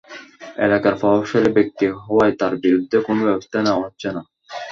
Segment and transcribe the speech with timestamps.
[0.57, 4.21] এলাকার প্রভাবশালী ব্যক্তি হওয়ায় তাঁর বিরুদ্ধে কোনো ব্যবস্থা নেওয়া হচ্ছে না।